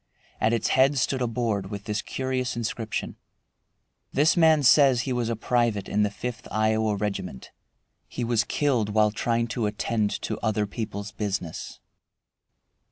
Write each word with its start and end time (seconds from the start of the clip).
At 0.39 0.51
its 0.51 0.69
head 0.69 0.97
stood 0.97 1.21
a 1.21 1.27
board 1.27 1.69
with 1.69 1.83
this 1.83 2.01
curious 2.01 2.55
inscription: 2.55 3.17
"This 4.11 4.35
man 4.35 4.63
says 4.63 5.01
he 5.01 5.13
was 5.13 5.29
a 5.29 5.35
private 5.35 5.87
in 5.87 6.01
the 6.01 6.09
Fifth 6.09 6.47
Iowa 6.49 6.95
Regiment. 6.95 7.51
He 8.07 8.23
was 8.23 8.43
killed 8.43 8.89
while 8.89 9.11
trying 9.11 9.45
to 9.49 9.67
attend 9.67 10.09
to 10.23 10.39
other 10.39 10.65
people's 10.65 11.11
business." 11.11 11.79